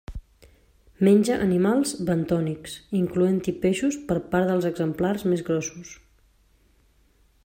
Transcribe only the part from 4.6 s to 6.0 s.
exemplars més grossos.